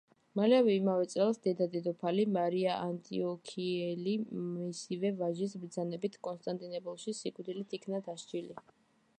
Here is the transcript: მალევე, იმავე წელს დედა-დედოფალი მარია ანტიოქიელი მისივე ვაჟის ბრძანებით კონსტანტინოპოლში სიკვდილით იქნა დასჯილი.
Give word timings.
მალევე, 0.37 0.69
იმავე 0.75 1.09
წელს 1.09 1.39
დედა-დედოფალი 1.47 2.25
მარია 2.37 2.77
ანტიოქიელი 2.85 4.15
მისივე 4.47 5.13
ვაჟის 5.21 5.55
ბრძანებით 5.67 6.19
კონსტანტინოპოლში 6.29 7.19
სიკვდილით 7.23 7.81
იქნა 7.81 8.05
დასჯილი. 8.11 8.61